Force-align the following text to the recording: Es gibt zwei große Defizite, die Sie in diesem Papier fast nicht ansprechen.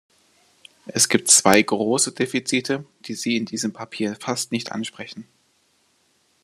Es 0.87 1.09
gibt 1.09 1.27
zwei 1.29 1.61
große 1.61 2.13
Defizite, 2.13 2.85
die 3.01 3.13
Sie 3.13 3.37
in 3.37 3.45
diesem 3.45 3.71
Papier 3.71 4.15
fast 4.19 4.51
nicht 4.51 4.71
ansprechen. 4.71 5.27